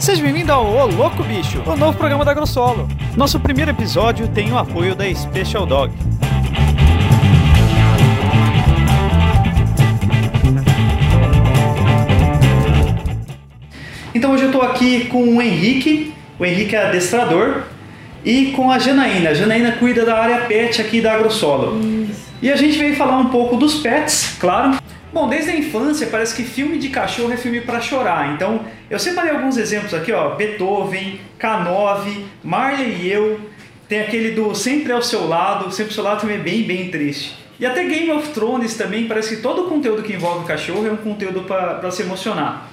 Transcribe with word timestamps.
Seja 0.00 0.22
bem-vindo 0.22 0.52
ao 0.52 0.64
Ô 0.64 0.86
Louco 0.86 1.24
Bicho, 1.24 1.60
o 1.66 1.76
novo 1.76 1.98
programa 1.98 2.24
da 2.24 2.32
Grossolo. 2.32 2.88
Nosso 3.16 3.40
primeiro 3.40 3.72
episódio 3.72 4.28
tem 4.28 4.52
o 4.52 4.56
apoio 4.56 4.94
da 4.94 5.12
Special 5.12 5.66
Dog. 5.66 5.92
Então 14.14 14.32
hoje 14.32 14.44
eu 14.44 14.50
estou 14.50 14.62
aqui 14.62 15.06
com 15.06 15.36
o 15.36 15.42
Henrique, 15.42 16.14
o 16.38 16.44
Henrique 16.44 16.76
é 16.76 16.86
adestrador, 16.86 17.64
e 18.24 18.52
com 18.52 18.70
a 18.70 18.78
Janaína. 18.78 19.30
A 19.30 19.34
Janaína 19.34 19.72
cuida 19.72 20.04
da 20.04 20.16
área 20.16 20.40
pet 20.42 20.80
aqui 20.80 21.00
da 21.00 21.14
Agrosolo. 21.14 21.97
E 22.40 22.50
a 22.52 22.56
gente 22.56 22.78
veio 22.78 22.94
falar 22.94 23.18
um 23.18 23.30
pouco 23.30 23.56
dos 23.56 23.80
pets, 23.80 24.36
claro. 24.38 24.78
Bom, 25.12 25.28
desde 25.28 25.50
a 25.50 25.56
infância 25.56 26.06
parece 26.06 26.36
que 26.36 26.44
filme 26.44 26.78
de 26.78 26.88
cachorro 26.88 27.32
é 27.32 27.36
filme 27.36 27.60
para 27.60 27.80
chorar. 27.80 28.32
Então, 28.34 28.60
eu 28.88 28.98
separei 28.98 29.32
alguns 29.32 29.56
exemplos 29.56 29.92
aqui, 29.92 30.12
ó, 30.12 30.36
Beethoven, 30.36 31.20
K9, 31.40 32.24
Marley 32.44 33.02
e 33.02 33.12
eu. 33.12 33.40
Tem 33.88 34.00
aquele 34.02 34.32
do 34.32 34.54
Sempre 34.54 34.92
ao 34.92 35.02
seu 35.02 35.26
lado, 35.26 35.72
Sempre 35.72 35.90
ao 35.90 35.94
seu 35.94 36.04
lado 36.04 36.20
também 36.20 36.36
é 36.36 36.40
bem, 36.40 36.62
bem 36.62 36.90
triste. 36.90 37.34
E 37.58 37.66
até 37.66 37.84
Game 37.84 38.10
of 38.12 38.28
Thrones 38.28 38.74
também, 38.76 39.08
parece 39.08 39.34
que 39.34 39.42
todo 39.42 39.62
o 39.62 39.68
conteúdo 39.68 40.02
que 40.02 40.12
envolve 40.12 40.46
cachorro 40.46 40.86
é 40.86 40.92
um 40.92 40.96
conteúdo 40.96 41.42
para 41.42 41.90
se 41.90 42.02
emocionar. 42.02 42.70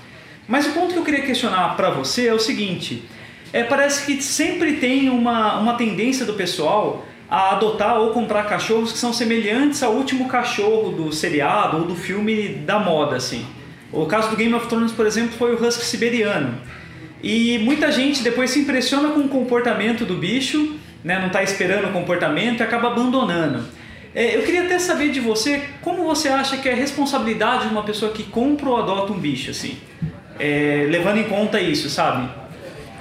Mas 0.48 0.68
o 0.68 0.74
ponto 0.74 0.94
que 0.94 1.00
eu 1.00 1.04
queria 1.04 1.22
questionar 1.22 1.76
para 1.76 1.90
você 1.90 2.28
é 2.28 2.34
o 2.34 2.40
seguinte: 2.40 3.04
é, 3.52 3.64
parece 3.64 4.06
que 4.06 4.22
sempre 4.22 4.74
tem 4.74 5.10
uma, 5.10 5.58
uma 5.58 5.74
tendência 5.74 6.24
do 6.24 6.34
pessoal 6.34 7.04
a 7.30 7.52
adotar 7.52 8.00
ou 8.00 8.12
comprar 8.12 8.44
cachorros 8.44 8.92
que 8.92 8.98
são 8.98 9.12
semelhantes 9.12 9.82
ao 9.82 9.94
último 9.94 10.28
cachorro 10.28 10.92
do 10.92 11.12
seriado 11.12 11.78
ou 11.78 11.84
do 11.86 11.96
filme 11.96 12.50
da 12.66 12.80
moda, 12.80 13.16
assim. 13.16 13.46
O 13.92 14.06
caso 14.06 14.30
do 14.30 14.36
Game 14.36 14.54
of 14.54 14.68
Thrones, 14.68 14.92
por 14.92 15.06
exemplo, 15.06 15.36
foi 15.38 15.56
o 15.56 15.64
Husky 15.64 15.86
Siberiano. 15.86 16.56
E 17.24 17.58
muita 17.60 17.92
gente 17.92 18.22
depois 18.22 18.52
se 18.52 18.60
impressiona 18.60 19.10
com 19.10 19.22
o 19.22 19.28
comportamento 19.30 20.06
do 20.06 20.16
bicho, 20.16 20.76
né, 21.04 21.20
não 21.20 21.28
está 21.28 21.42
esperando 21.42 21.88
o 21.88 21.92
comportamento 21.92 22.60
e 22.60 22.64
acaba 22.64 22.90
abandonando. 22.90 23.64
É, 24.14 24.36
eu 24.36 24.44
queria 24.44 24.64
até 24.64 24.80
saber 24.80 25.12
de 25.12 25.20
você 25.20 25.62
como 25.82 26.04
você 26.04 26.30
acha 26.30 26.58
que 26.58 26.70
é 26.70 26.74
a 26.74 26.76
responsabilidade 26.76 27.68
de 27.68 27.72
uma 27.74 27.84
pessoa 27.84 28.12
que 28.12 28.24
compra 28.24 28.70
ou 28.70 28.78
adota 28.78 29.12
um 29.12 29.20
bicho, 29.20 29.52
assim, 29.52 29.78
é, 30.40 30.88
levando 30.90 31.18
em 31.18 31.26
conta 31.26 31.60
isso, 31.60 31.90
sabe? 31.90 32.30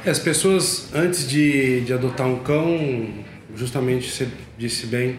As 0.06 0.18
pessoas, 0.18 0.90
antes 0.94 1.28
de, 1.28 1.82
de 1.82 1.92
adotar 1.92 2.26
um 2.26 2.40
cão, 2.40 3.23
justamente 3.56 4.10
você 4.10 4.28
disse 4.58 4.86
bem, 4.86 5.18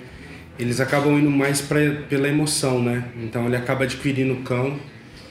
eles 0.57 0.79
acabam 0.79 1.17
indo 1.17 1.29
mais 1.29 1.61
pra, 1.61 1.79
pela 2.09 2.27
emoção, 2.27 2.81
né? 2.81 3.03
Então 3.21 3.45
ele 3.45 3.55
acaba 3.55 3.83
adquirindo 3.83 4.33
o 4.33 4.41
cão 4.43 4.79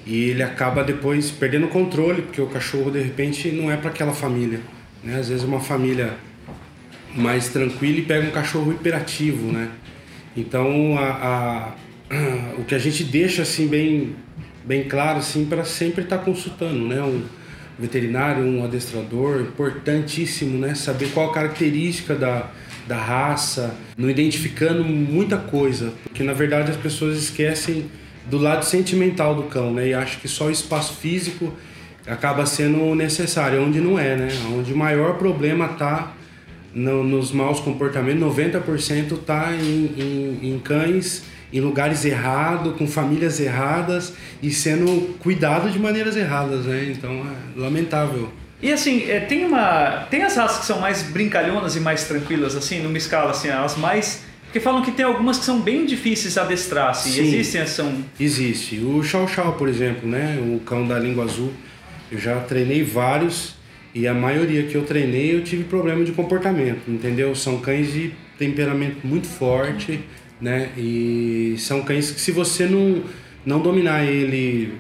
e 0.07 0.31
ele 0.31 0.43
acaba 0.43 0.85
depois 0.85 1.31
perdendo 1.31 1.67
o 1.67 1.69
controle, 1.69 2.23
porque 2.23 2.41
o 2.41 2.47
cachorro 2.47 2.91
de 2.91 3.01
repente 3.01 3.51
não 3.51 3.71
é 3.71 3.77
para 3.77 3.91
aquela 3.91 4.13
família. 4.13 4.61
Né? 5.03 5.19
Às 5.19 5.29
vezes 5.29 5.45
uma 5.45 5.61
família 5.61 6.15
mais 7.15 7.49
tranquila 7.49 7.99
e 7.99 8.03
pega 8.03 8.27
um 8.27 8.31
cachorro 8.31 8.73
hiperativo, 8.73 9.51
né? 9.51 9.71
Então 10.37 10.99
a, 10.99 11.75
a, 12.11 12.15
o 12.59 12.65
que 12.65 12.75
a 12.75 12.79
gente 12.79 13.05
deixa 13.05 13.43
assim 13.43 13.67
bem, 13.67 14.17
bem 14.65 14.85
claro 14.85 15.19
assim 15.19 15.47
para 15.47 15.65
sempre 15.65 16.05
estar 16.05 16.19
tá 16.19 16.25
consultando, 16.25 16.87
né? 16.87 17.01
Um, 17.03 17.23
veterinário, 17.79 18.45
um 18.45 18.65
adestrador, 18.65 19.41
importantíssimo, 19.41 20.59
né? 20.59 20.75
Saber 20.75 21.11
qual 21.11 21.31
a 21.31 21.35
característica 21.35 22.15
da, 22.15 22.51
da 22.87 22.97
raça, 22.97 23.75
não 23.97 24.09
identificando 24.09 24.85
muita 24.85 25.37
coisa, 25.37 25.93
porque 26.05 26.23
na 26.23 26.33
verdade 26.33 26.71
as 26.71 26.77
pessoas 26.77 27.19
esquecem 27.19 27.87
do 28.27 28.39
lado 28.39 28.65
sentimental 28.65 29.35
do 29.35 29.45
cão, 29.45 29.73
né? 29.73 29.89
E 29.89 29.95
acham 29.95 30.21
que 30.21 30.29
só 30.29 30.47
o 30.47 30.51
espaço 30.51 30.95
físico 30.95 31.53
acaba 32.07 32.47
sendo 32.47 32.95
necessário, 32.95 33.63
onde 33.63 33.81
não 33.81 33.99
é, 33.99 34.17
né? 34.17 34.29
Onde 34.57 34.73
o 34.73 34.77
maior 34.77 35.19
problema 35.19 35.67
está 35.67 36.13
no, 36.75 37.03
nos 37.05 37.33
maus 37.33 37.61
comportamentos, 37.61 38.23
90% 38.23 39.13
está 39.13 39.53
em, 39.55 39.95
em, 39.97 40.55
em 40.55 40.59
cães 40.59 41.25
em 41.55 41.61
lugares 41.61 42.05
errados, 42.05 42.77
com 42.77 42.85
famílias 42.85 43.39
erradas 43.39 44.13
e 44.43 44.51
sendo 44.51 45.17
cuidado 45.21 45.71
de 45.71 45.79
maneiras 45.79 46.17
erradas, 46.17 46.67
né? 46.67 46.89
Então 46.91 47.13
é 47.13 47.61
lamentável. 47.61 48.29
E 48.61 48.73
assim, 48.73 49.09
é, 49.09 49.21
tem 49.21 49.45
uma. 49.45 50.07
Tem 50.11 50.23
as 50.25 50.37
raças 50.37 50.59
que 50.59 50.67
são 50.67 50.81
mais 50.81 51.03
brincalhonas 51.03 51.77
e 51.77 51.81
mais 51.81 52.05
tranquilas, 52.05 52.57
assim, 52.57 52.81
numa 52.81 52.99
escala, 52.99 53.31
assim, 53.31 53.51
as 53.51 53.77
mais. 53.77 54.25
Porque 54.47 54.59
falam 54.59 54.83
que 54.83 54.91
tem 54.91 55.05
algumas 55.05 55.39
que 55.39 55.45
são 55.45 55.61
bem 55.61 55.87
difíceis 55.87 56.35
de 56.35 56.41
adestrar, 56.41 56.91
assim. 56.91 57.11
Sim, 57.11 57.21
Existem, 57.21 57.67
são. 57.67 58.05
Existe. 58.19 58.81
O 58.81 59.01
Chow 59.05 59.29
Chow, 59.29 59.53
por 59.53 59.69
exemplo, 59.69 60.09
né? 60.09 60.39
O 60.41 60.59
cão 60.61 60.89
da 60.89 60.99
língua 60.99 61.25
azul. 61.25 61.53
Eu 62.11 62.19
já 62.19 62.41
treinei 62.41 62.83
vários 62.83 63.55
e 63.95 64.09
a 64.09 64.15
maioria 64.15 64.65
que 64.65 64.75
eu 64.75 64.83
treinei 64.83 65.35
eu 65.35 65.45
tive 65.45 65.65
problema 65.65 66.05
de 66.05 66.11
comportamento, 66.11 66.89
entendeu? 66.89 67.35
São 67.35 67.59
cães 67.59 67.93
de 67.93 68.13
temperamento 68.39 69.07
muito 69.07 69.29
forte 69.29 70.01
né? 70.41 70.71
E 70.77 71.55
são 71.59 71.83
cães 71.83 72.11
que 72.11 72.21
se 72.21 72.33
você 72.33 72.67
não, 72.67 73.03
não 73.45 73.61
dominar 73.61 74.05
ele 74.05 74.75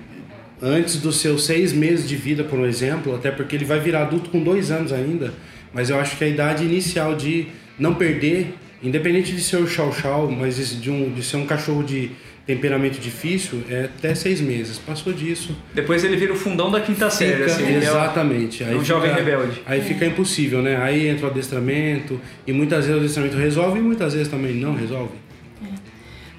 antes 0.60 0.96
dos 0.96 1.16
seus 1.16 1.44
seis 1.44 1.72
meses 1.72 2.08
de 2.08 2.16
vida, 2.16 2.44
por 2.44 2.60
exemplo, 2.60 3.14
até 3.14 3.30
porque 3.30 3.54
ele 3.56 3.64
vai 3.64 3.80
virar 3.80 4.02
adulto 4.02 4.30
com 4.30 4.42
dois 4.42 4.70
anos 4.70 4.92
ainda, 4.92 5.34
mas 5.72 5.90
eu 5.90 5.98
acho 5.98 6.16
que 6.16 6.24
a 6.24 6.28
idade 6.28 6.64
inicial 6.64 7.14
de 7.14 7.48
não 7.78 7.94
perder, 7.94 8.54
independente 8.82 9.32
de 9.32 9.42
ser 9.42 9.56
o 9.56 9.66
chau-chau, 9.66 10.30
mas 10.30 10.80
de, 10.80 10.90
um, 10.90 11.12
de 11.12 11.22
ser 11.22 11.36
um 11.36 11.46
cachorro 11.46 11.82
de 11.82 12.10
temperamento 12.46 13.00
difícil, 13.00 13.62
é 13.70 13.84
até 13.84 14.14
seis 14.14 14.40
meses. 14.40 14.78
Passou 14.78 15.12
disso. 15.12 15.56
Depois 15.74 16.04
ele 16.04 16.16
vira 16.16 16.32
o 16.32 16.36
fundão 16.36 16.70
da 16.70 16.80
quinta 16.80 17.10
fica, 17.10 17.10
série, 17.10 17.42
assim. 17.44 17.74
Exatamente. 17.74 18.62
É 18.62 18.66
um, 18.66 18.70
aí 18.70 18.76
um 18.76 18.84
jovem 18.84 19.12
rebelde. 19.14 19.62
Aí 19.64 19.80
fica 19.80 20.04
impossível, 20.04 20.60
né? 20.60 20.76
Aí 20.76 21.08
entra 21.08 21.26
o 21.26 21.30
adestramento, 21.30 22.20
e 22.46 22.52
muitas 22.52 22.84
vezes 22.84 22.96
o 22.96 23.00
adestramento 23.00 23.36
resolve 23.36 23.78
e 23.78 23.82
muitas 23.82 24.12
vezes 24.12 24.28
também 24.28 24.54
não 24.54 24.74
resolve. 24.74 25.23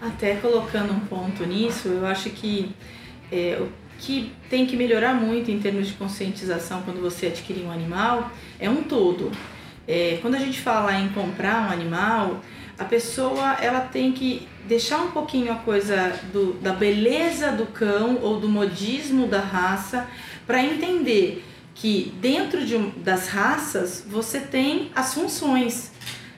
Até 0.06 0.36
colocando 0.36 0.94
um 0.94 1.00
ponto 1.00 1.44
nisso, 1.46 1.88
eu 1.88 2.06
acho 2.06 2.30
que 2.30 2.72
é, 3.32 3.58
o 3.60 3.70
que 3.98 4.32
tem 4.50 4.66
que 4.68 4.76
melhorar 4.76 5.16
muito 5.16 5.50
em 5.50 5.60
termos 5.60 5.88
de 5.88 5.94
conscientização 5.94 6.84
quando 6.84 7.02
você 7.02 7.28
adquirir 7.28 7.66
um 7.66 7.72
animal 7.72 8.30
é 8.60 8.70
um 8.70 8.84
todo. 8.84 9.32
É, 9.88 10.20
quando 10.22 10.36
a 10.36 10.40
gente 10.40 10.62
fala 10.62 10.94
em 10.94 11.10
comprar 11.10 11.68
um 11.68 11.72
animal, 11.72 12.42
a 12.78 12.84
pessoa 12.84 13.54
ela 13.54 13.82
tem 13.82 14.12
que 14.12 14.48
deixar 14.68 15.00
um 15.00 15.10
pouquinho 15.10 15.52
a 15.52 15.56
coisa 15.56 16.20
do, 16.32 16.54
da 16.54 16.74
beleza 16.74 17.52
do 17.52 17.66
cão 17.66 18.20
ou 18.22 18.40
do 18.40 18.48
modismo 18.48 19.28
da 19.28 19.40
raça 19.40 20.08
para 20.46 20.64
entender 20.64 21.44
que 21.74 22.14
dentro 22.22 22.64
de, 22.64 22.78
das 22.98 23.28
raças 23.28 24.06
você 24.08 24.40
tem 24.40 24.92
as 24.96 25.14
funções. 25.14 25.95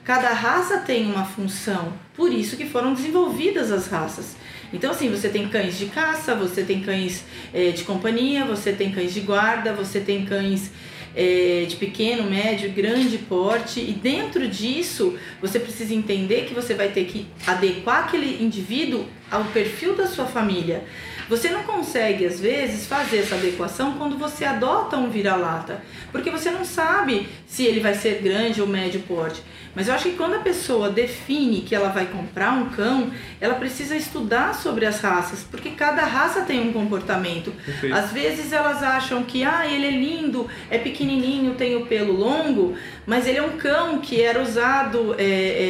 Cada 0.08 0.30
raça 0.30 0.78
tem 0.78 1.04
uma 1.04 1.26
função, 1.26 1.92
por 2.14 2.32
isso 2.32 2.56
que 2.56 2.64
foram 2.64 2.94
desenvolvidas 2.94 3.70
as 3.70 3.88
raças. 3.88 4.36
Então, 4.72 4.90
assim, 4.90 5.10
você 5.10 5.28
tem 5.28 5.50
cães 5.50 5.76
de 5.76 5.84
caça, 5.84 6.34
você 6.34 6.62
tem 6.62 6.80
cães 6.80 7.26
é, 7.52 7.72
de 7.72 7.84
companhia, 7.84 8.46
você 8.46 8.72
tem 8.72 8.90
cães 8.90 9.12
de 9.12 9.20
guarda, 9.20 9.74
você 9.74 10.00
tem 10.00 10.24
cães 10.24 10.70
é, 11.14 11.66
de 11.68 11.76
pequeno, 11.76 12.22
médio, 12.22 12.72
grande 12.72 13.18
porte, 13.18 13.80
e 13.80 13.92
dentro 13.92 14.48
disso 14.48 15.14
você 15.42 15.60
precisa 15.60 15.92
entender 15.92 16.46
que 16.46 16.54
você 16.54 16.72
vai 16.72 16.88
ter 16.88 17.04
que 17.04 17.26
adequar 17.46 18.04
aquele 18.04 18.42
indivíduo 18.42 19.04
ao 19.30 19.44
perfil 19.44 19.94
da 19.94 20.06
sua 20.06 20.24
família. 20.24 20.84
Você 21.28 21.50
não 21.50 21.62
consegue, 21.62 22.24
às 22.26 22.40
vezes, 22.40 22.86
fazer 22.86 23.18
essa 23.18 23.34
adequação 23.34 23.94
quando 23.98 24.16
você 24.16 24.44
adota 24.44 24.96
um 24.96 25.10
vira-lata, 25.10 25.82
porque 26.10 26.30
você 26.30 26.50
não 26.50 26.64
sabe 26.64 27.28
se 27.46 27.64
ele 27.64 27.80
vai 27.80 27.94
ser 27.94 28.22
grande 28.22 28.62
ou 28.62 28.66
médio 28.66 29.00
porte. 29.00 29.42
Mas 29.74 29.86
eu 29.86 29.94
acho 29.94 30.04
que 30.10 30.16
quando 30.16 30.34
a 30.34 30.40
pessoa 30.40 30.90
define 30.90 31.60
que 31.60 31.74
ela 31.74 31.90
vai 31.90 32.06
comprar 32.06 32.52
um 32.52 32.70
cão, 32.70 33.10
ela 33.40 33.54
precisa 33.54 33.94
estudar 33.94 34.54
sobre 34.54 34.86
as 34.86 35.00
raças, 35.00 35.44
porque 35.48 35.70
cada 35.70 36.02
raça 36.04 36.40
tem 36.42 36.68
um 36.68 36.72
comportamento. 36.72 37.52
Perfeito. 37.64 37.94
Às 37.94 38.10
vezes 38.10 38.52
elas 38.52 38.82
acham 38.82 39.22
que 39.22 39.44
ah, 39.44 39.66
ele 39.66 39.86
é 39.86 39.90
lindo, 39.90 40.48
é 40.70 40.78
pequenininho, 40.78 41.54
tem 41.54 41.76
o 41.76 41.86
pelo 41.86 42.12
longo, 42.12 42.74
mas 43.06 43.26
ele 43.26 43.38
é 43.38 43.42
um 43.42 43.56
cão 43.56 43.98
que 43.98 44.20
era 44.20 44.42
usado 44.42 45.14
é, 45.18 45.22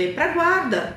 é, 0.08 0.12
para 0.14 0.28
guarda, 0.28 0.96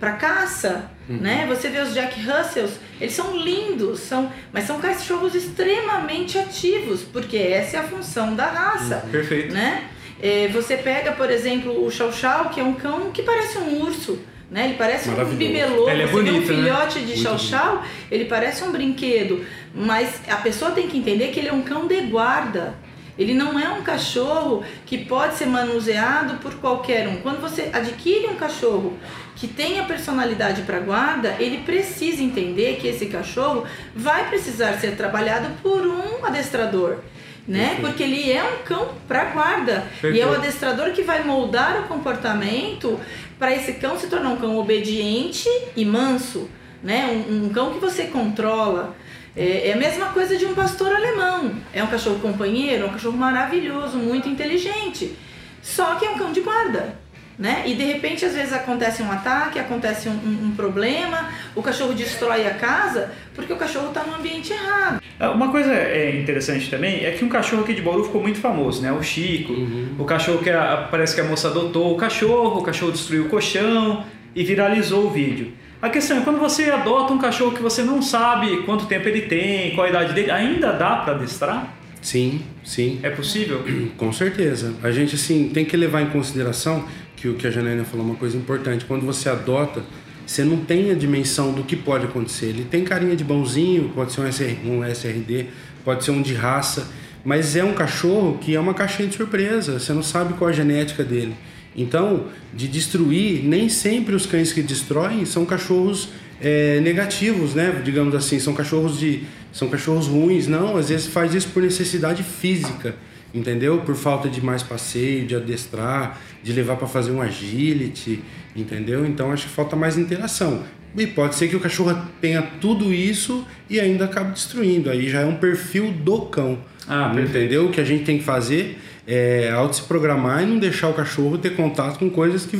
para 0.00 0.12
caça. 0.12 0.90
Uhum. 1.08 1.18
Né? 1.18 1.46
Você 1.48 1.68
vê 1.68 1.80
os 1.80 1.94
Jack 1.94 2.20
Russells, 2.20 2.78
eles 3.00 3.14
são 3.14 3.36
lindos, 3.36 4.00
são, 4.00 4.30
mas 4.52 4.64
são 4.64 4.80
cachorros 4.80 5.34
extremamente 5.34 6.38
ativos, 6.38 7.02
porque 7.02 7.36
essa 7.36 7.76
é 7.76 7.80
a 7.80 7.84
função 7.84 8.34
da 8.34 8.46
raça. 8.46 9.02
Uhum. 9.04 9.10
Perfeito. 9.10 9.54
Né? 9.54 9.88
É, 10.20 10.48
você 10.48 10.76
pega, 10.76 11.12
por 11.12 11.30
exemplo, 11.30 11.84
o 11.84 11.90
Chow 11.90 12.12
Chow, 12.12 12.48
que 12.50 12.60
é 12.60 12.64
um 12.64 12.74
cão 12.74 13.10
que 13.12 13.22
parece 13.22 13.58
um 13.58 13.82
urso. 13.82 14.18
Né? 14.50 14.64
Ele 14.64 14.74
parece 14.74 15.10
um 15.10 15.24
bibelô, 15.36 15.88
ele 15.90 16.02
é 16.02 16.06
bonito, 16.06 16.36
um 16.36 16.40
né? 16.40 16.46
filhote 16.46 16.98
né? 17.00 17.06
de 17.06 17.20
Chow 17.20 17.38
Chow, 17.38 17.82
ele 18.10 18.24
parece 18.24 18.64
um 18.64 18.72
brinquedo. 18.72 19.44
Mas 19.74 20.20
a 20.26 20.36
pessoa 20.36 20.70
tem 20.70 20.88
que 20.88 20.96
entender 20.96 21.28
que 21.28 21.38
ele 21.38 21.48
é 21.48 21.52
um 21.52 21.62
cão 21.62 21.86
de 21.86 22.00
guarda. 22.02 22.74
Ele 23.18 23.34
não 23.34 23.58
é 23.58 23.68
um 23.68 23.82
cachorro 23.82 24.62
que 24.86 24.98
pode 25.04 25.34
ser 25.34 25.46
manuseado 25.46 26.38
por 26.38 26.54
qualquer 26.54 27.08
um. 27.08 27.16
Quando 27.16 27.40
você 27.40 27.68
adquire 27.72 28.26
um 28.28 28.36
cachorro 28.36 28.96
que 29.34 29.48
tenha 29.48 29.82
personalidade 29.84 30.62
para 30.62 30.78
guarda, 30.78 31.34
ele 31.40 31.58
precisa 31.58 32.22
entender 32.22 32.76
que 32.76 32.86
esse 32.86 33.06
cachorro 33.06 33.64
vai 33.94 34.28
precisar 34.28 34.74
ser 34.74 34.96
trabalhado 34.96 35.48
por 35.62 35.84
um 35.84 36.24
adestrador. 36.24 36.98
Né? 37.46 37.78
Porque 37.80 38.02
ele 38.02 38.30
é 38.30 38.44
um 38.44 38.62
cão 38.62 38.90
para 39.08 39.24
guarda. 39.26 39.86
Perfeito. 40.00 40.16
E 40.16 40.20
é 40.20 40.26
o 40.26 40.34
adestrador 40.34 40.92
que 40.92 41.02
vai 41.02 41.24
moldar 41.24 41.80
o 41.80 41.88
comportamento 41.88 43.00
para 43.38 43.54
esse 43.54 43.74
cão 43.74 43.98
se 43.98 44.06
tornar 44.06 44.28
um 44.28 44.36
cão 44.36 44.58
obediente 44.58 45.48
e 45.74 45.84
manso. 45.84 46.48
Né? 46.82 47.24
Um, 47.28 47.46
um 47.46 47.48
cão 47.48 47.72
que 47.72 47.78
você 47.78 48.04
controla. 48.04 48.94
É, 49.36 49.68
é, 49.68 49.72
a 49.72 49.76
mesma 49.76 50.06
coisa 50.06 50.36
de 50.36 50.44
um 50.44 50.54
pastor 50.54 50.94
alemão. 50.94 51.52
É 51.72 51.82
um 51.82 51.86
cachorro 51.86 52.18
companheiro, 52.20 52.84
é 52.84 52.86
um 52.86 52.92
cachorro 52.92 53.16
maravilhoso, 53.16 53.98
muito 53.98 54.28
inteligente. 54.28 55.16
Só 55.62 55.94
que 55.96 56.04
é 56.04 56.10
um 56.10 56.18
cão 56.18 56.32
de 56.32 56.40
guarda. 56.40 56.96
Né? 57.38 57.62
E 57.66 57.74
de 57.74 57.84
repente, 57.84 58.24
às 58.24 58.34
vezes 58.34 58.52
acontece 58.52 59.00
um 59.00 59.12
ataque, 59.12 59.60
acontece 59.60 60.08
um, 60.08 60.12
um, 60.12 60.46
um 60.46 60.50
problema, 60.56 61.28
o 61.54 61.62
cachorro 61.62 61.94
destrói 61.94 62.44
a 62.44 62.54
casa 62.54 63.12
porque 63.32 63.52
o 63.52 63.56
cachorro 63.56 63.88
está 63.88 64.02
no 64.02 64.16
ambiente 64.16 64.52
errado. 64.52 65.00
Ah, 65.20 65.30
uma 65.30 65.52
coisa 65.52 65.72
é, 65.72 66.18
interessante 66.18 66.68
também 66.68 67.04
é 67.04 67.12
que 67.12 67.24
um 67.24 67.28
cachorro 67.28 67.62
aqui 67.62 67.74
de 67.74 67.80
Bauru 67.80 68.02
ficou 68.02 68.20
muito 68.20 68.40
famoso, 68.40 68.82
né? 68.82 68.90
O 68.90 69.00
Chico, 69.04 69.52
uhum. 69.52 69.94
o 70.00 70.04
cachorro 70.04 70.38
que 70.38 70.50
a, 70.50 70.88
parece 70.90 71.14
que 71.14 71.20
a 71.20 71.24
moça 71.24 71.46
adotou 71.46 71.94
o 71.94 71.96
cachorro, 71.96 72.58
o 72.58 72.62
cachorro 72.64 72.90
destruiu 72.90 73.26
o 73.26 73.28
colchão 73.28 74.04
e 74.34 74.44
viralizou 74.44 75.06
o 75.06 75.10
vídeo. 75.10 75.52
A 75.80 75.88
questão 75.88 76.18
é 76.18 76.20
quando 76.22 76.40
você 76.40 76.70
adota 76.70 77.12
um 77.12 77.18
cachorro 77.18 77.52
que 77.52 77.62
você 77.62 77.82
não 77.82 78.02
sabe 78.02 78.62
quanto 78.62 78.86
tempo 78.86 79.08
ele 79.08 79.22
tem, 79.22 79.74
qual 79.74 79.86
a 79.86 79.90
idade 79.90 80.12
dele, 80.12 80.30
ainda 80.30 80.72
dá 80.72 80.96
para 80.96 81.14
adestrar? 81.14 81.76
Sim, 82.02 82.40
sim. 82.64 82.98
É 83.02 83.10
possível? 83.10 83.64
Com 83.96 84.12
certeza. 84.12 84.74
A 84.82 84.90
gente 84.90 85.14
assim 85.14 85.50
tem 85.50 85.64
que 85.64 85.76
levar 85.76 86.02
em 86.02 86.10
consideração 86.10 86.84
que 87.14 87.28
o 87.28 87.34
que 87.34 87.46
a 87.46 87.50
Janaina 87.50 87.84
falou 87.84 88.06
é 88.06 88.10
uma 88.10 88.18
coisa 88.18 88.36
importante. 88.36 88.84
Quando 88.84 89.04
você 89.04 89.28
adota, 89.28 89.82
você 90.26 90.44
não 90.44 90.58
tem 90.58 90.90
a 90.90 90.94
dimensão 90.94 91.52
do 91.52 91.62
que 91.62 91.74
pode 91.74 92.04
acontecer. 92.04 92.46
Ele 92.46 92.64
tem 92.64 92.84
carinha 92.84 93.16
de 93.16 93.24
bonzinho, 93.24 93.90
pode 93.94 94.12
ser 94.12 94.20
um, 94.20 94.32
SR, 94.32 94.56
um 94.66 94.84
SRD, 94.84 95.46
pode 95.84 96.04
ser 96.04 96.10
um 96.10 96.20
de 96.20 96.34
raça, 96.34 96.88
mas 97.24 97.56
é 97.56 97.64
um 97.64 97.72
cachorro 97.72 98.38
que 98.38 98.54
é 98.54 98.60
uma 98.60 98.74
caixinha 98.74 99.08
de 99.08 99.16
surpresa. 99.16 99.78
Você 99.78 99.92
não 99.92 100.02
sabe 100.02 100.34
qual 100.34 100.50
a 100.50 100.52
genética 100.52 101.02
dele. 101.02 101.34
Então, 101.78 102.24
de 102.52 102.66
destruir, 102.66 103.44
nem 103.44 103.68
sempre 103.68 104.14
os 104.14 104.26
cães 104.26 104.52
que 104.52 104.60
destroem 104.60 105.24
são 105.24 105.46
cachorros 105.46 106.08
é, 106.40 106.80
negativos, 106.80 107.54
né? 107.54 107.80
Digamos 107.84 108.16
assim, 108.16 108.40
são 108.40 108.52
cachorros 108.52 108.98
de 108.98 109.22
são 109.52 109.68
cachorros 109.68 110.08
ruins, 110.08 110.48
não. 110.48 110.76
Às 110.76 110.88
vezes 110.88 111.06
faz 111.06 111.32
isso 111.34 111.48
por 111.50 111.62
necessidade 111.62 112.24
física, 112.24 112.96
entendeu? 113.34 113.80
Por 113.80 113.94
falta 113.94 114.28
de 114.28 114.44
mais 114.44 114.62
passeio, 114.62 115.26
de 115.26 115.36
adestrar, 115.36 116.20
de 116.42 116.52
levar 116.52 116.76
para 116.76 116.86
fazer 116.86 117.10
um 117.12 117.20
agility, 117.20 118.22
entendeu? 118.54 119.06
Então 119.06 119.32
acho 119.32 119.46
que 119.46 119.52
falta 119.52 119.76
mais 119.76 119.96
interação. 119.98 120.64
E 120.96 121.06
pode 121.06 121.34
ser 121.34 121.48
que 121.48 121.56
o 121.56 121.60
cachorro 121.60 121.96
tenha 122.20 122.42
tudo 122.60 122.92
isso 122.92 123.46
e 123.68 123.78
ainda 123.78 124.06
acabe 124.06 124.32
destruindo. 124.32 124.90
Aí 124.90 125.08
já 125.08 125.20
é 125.20 125.26
um 125.26 125.36
perfil 125.36 125.92
do 125.92 126.22
cão. 126.22 126.58
Ah, 126.88 127.14
entendeu? 127.16 127.66
O 127.66 127.70
que 127.70 127.80
a 127.80 127.84
gente 127.84 128.04
tem 128.04 128.18
que 128.18 128.24
fazer 128.24 128.78
é 129.06 129.50
auto 129.50 129.76
se 129.76 129.82
programar 129.82 130.42
e 130.42 130.46
não 130.46 130.58
deixar 130.58 130.88
o 130.88 130.94
cachorro 130.94 131.38
ter 131.38 131.54
contato 131.54 131.98
com 131.98 132.08
coisas 132.10 132.46
que 132.46 132.58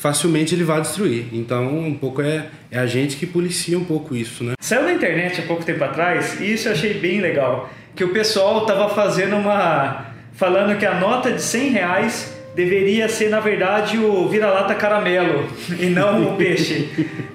facilmente 0.00 0.54
ele 0.54 0.64
vai 0.64 0.80
destruir. 0.80 1.26
Então, 1.32 1.78
um 1.78 1.94
pouco 1.94 2.22
é, 2.22 2.46
é 2.70 2.78
a 2.78 2.86
gente 2.86 3.16
que 3.16 3.26
policia 3.26 3.78
um 3.78 3.84
pouco 3.84 4.16
isso, 4.16 4.42
né? 4.42 4.54
Saiu 4.60 4.82
na 4.84 4.92
internet 4.92 5.40
há 5.40 5.44
pouco 5.44 5.62
tempo 5.62 5.84
atrás 5.84 6.40
e 6.40 6.52
isso 6.54 6.68
eu 6.68 6.72
achei 6.72 6.94
bem 6.94 7.20
legal, 7.20 7.70
que 7.94 8.02
o 8.02 8.08
pessoal 8.08 8.64
tava 8.64 8.88
fazendo 8.88 9.36
uma... 9.36 10.06
falando 10.32 10.76
que 10.78 10.86
a 10.86 10.94
nota 10.94 11.30
de 11.30 11.42
100 11.42 11.70
reais 11.70 12.40
deveria 12.54 13.08
ser, 13.08 13.28
na 13.28 13.40
verdade, 13.40 13.98
o 13.98 14.26
vira-lata 14.26 14.74
caramelo 14.74 15.46
e 15.78 15.86
não 15.86 16.32
o 16.32 16.36
peixe. 16.36 16.88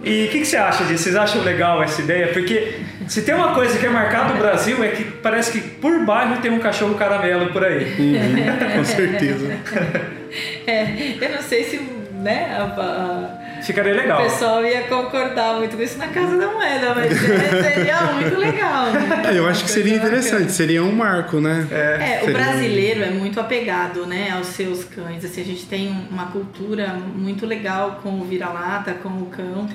E 0.04 0.26
o 0.26 0.30
que, 0.30 0.40
que, 0.40 0.46
você 0.46 0.58
acha 0.58 0.84
disso? 0.86 1.04
Vocês 1.04 1.16
acham 1.16 1.44
legal 1.44 1.84
essa 1.84 2.02
ideia? 2.02 2.30
Porque 2.30 2.80
se 3.08 3.22
tem 3.22 3.36
uma 3.36 3.54
coisa 3.54 3.78
que 3.78 3.86
é 3.86 3.90
marcada 3.90 4.34
no 4.34 4.40
Brasil 4.40 4.84
é 4.84 4.90
que 4.90 5.04
parece 5.04 5.52
que 5.52 5.62
por 5.62 6.04
bairro 6.04 6.42
tem 6.42 6.52
um 6.52 6.60
cachorro 6.60 6.96
caramelo 6.96 7.52
por 7.52 7.64
aí. 7.64 7.84
Uhum, 8.00 8.74
com 8.76 8.84
certeza. 8.84 9.56
É, 10.68 11.16
eu 11.22 11.30
não 11.30 11.42
sei 11.42 11.64
se 11.64 11.80
né, 12.26 12.58
a, 12.58 12.82
a 12.82 13.62
Ficaria 13.62 13.94
legal. 13.94 14.20
O 14.20 14.24
pessoal 14.24 14.66
ia 14.66 14.82
concordar 14.84 15.58
muito 15.58 15.78
com 15.78 15.84
isso 15.84 15.98
na 15.98 16.08
Casa 16.08 16.36
da 16.38 16.48
Moeda, 16.48 16.94
mas 16.96 17.14
seria 17.18 18.02
muito 18.14 18.36
legal. 18.38 18.92
Né? 18.92 19.24
É, 19.26 19.38
eu 19.38 19.48
acho 19.48 19.64
que 19.64 19.70
seria 19.70 19.96
interessante, 19.96 20.52
seria 20.52 20.84
um 20.84 20.92
marco, 20.92 21.40
né? 21.40 21.68
É, 21.72 22.26
é 22.26 22.30
o 22.30 22.34
brasileiro 22.34 23.04
é 23.04 23.12
muito 23.12 23.40
apegado 23.40 24.06
né, 24.08 24.32
aos 24.32 24.48
seus 24.48 24.84
cães. 24.84 25.24
Assim, 25.24 25.42
a 25.42 25.46
gente 25.46 25.66
tem 25.68 25.88
uma 26.10 26.26
cultura 26.28 26.94
muito 26.94 27.46
legal 27.46 28.00
com 28.02 28.20
o 28.20 28.26
vira-lata, 28.26 28.94
com 28.96 29.10
o 29.10 29.28
cão. 29.28 29.70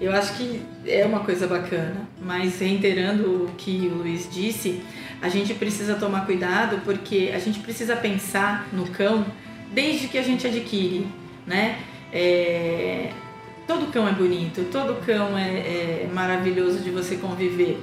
Eu 0.00 0.12
acho 0.12 0.34
que 0.34 0.62
é 0.86 1.04
uma 1.06 1.20
coisa 1.20 1.46
bacana, 1.46 2.06
mas 2.20 2.60
reiterando 2.60 3.44
o 3.44 3.50
que 3.56 3.90
o 3.92 3.98
Luiz 3.98 4.28
disse, 4.30 4.82
a 5.22 5.28
gente 5.30 5.54
precisa 5.54 5.94
tomar 5.94 6.26
cuidado 6.26 6.82
porque 6.84 7.32
a 7.34 7.38
gente 7.38 7.60
precisa 7.60 7.96
pensar 7.96 8.68
no 8.72 8.86
cão 8.88 9.24
desde 9.72 10.08
que 10.08 10.18
a 10.18 10.22
gente 10.22 10.46
adquire, 10.46 11.06
né? 11.46 11.78
É, 12.14 13.10
Todo 13.66 13.86
cão 13.86 14.06
é 14.06 14.12
bonito, 14.12 14.64
todo 14.70 15.00
cão 15.06 15.38
é, 15.38 16.04
é 16.04 16.10
maravilhoso 16.12 16.80
de 16.80 16.90
você 16.90 17.16
conviver. 17.16 17.82